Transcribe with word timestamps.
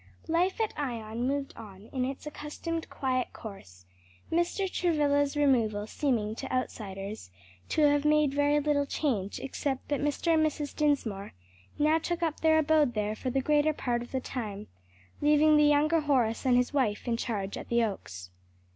_Life 0.27 0.59
at 0.59 0.73
Ion 0.79 1.27
moved 1.27 1.53
on 1.55 1.87
in 1.93 2.05
its 2.05 2.25
accustomed 2.25 2.89
quiet 2.89 3.31
course, 3.33 3.85
Mr. 4.31 4.67
Travilla's 4.67 5.37
removal 5.37 5.85
seeming, 5.85 6.33
to 6.37 6.51
outsiders, 6.51 7.29
to 7.69 7.83
have 7.83 8.03
made 8.03 8.33
very 8.33 8.59
little 8.59 8.87
change 8.87 9.39
except 9.39 9.89
that 9.89 10.01
Mr. 10.01 10.33
and 10.33 10.43
Mrs. 10.43 10.75
Dinsmore 10.75 11.33
now 11.77 11.99
took 11.99 12.23
up 12.23 12.39
their 12.39 12.57
abode 12.57 12.95
there 12.95 13.15
for 13.15 13.29
the 13.29 13.41
greater 13.41 13.73
part 13.73 14.01
of 14.01 14.11
the 14.11 14.19
time, 14.19 14.65
leaving 15.21 15.55
the 15.55 15.65
younger 15.65 16.01
Horace 16.01 16.47
and 16.47 16.57
his 16.57 16.73
wife 16.73 17.07
in 17.07 17.15
charge 17.15 17.55
at 17.55 17.69
the 17.69 17.83
Oaks. 17.83 18.31